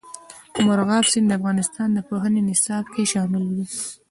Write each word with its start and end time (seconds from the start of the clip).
مورغاب 0.65 1.05
سیند 1.11 1.27
د 1.29 1.33
افغانستان 1.39 1.89
د 1.93 1.99
پوهنې 2.09 2.41
نصاب 2.49 2.85
کې 2.93 3.09
شامل 3.11 3.43
دي. 3.55 3.65